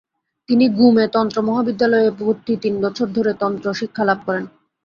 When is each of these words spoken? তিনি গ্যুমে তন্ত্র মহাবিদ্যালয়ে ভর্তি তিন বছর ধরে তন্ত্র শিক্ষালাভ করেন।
তিনি 0.49 0.65
গ্যুমে 0.69 1.05
তন্ত্র 1.07 1.37
মহাবিদ্যালয়ে 1.41 2.09
ভর্তি 2.19 2.53
তিন 2.63 2.73
বছর 2.83 3.07
ধরে 3.17 3.31
তন্ত্র 3.41 3.67
শিক্ষালাভ 3.73 4.19
করেন। 4.27 4.45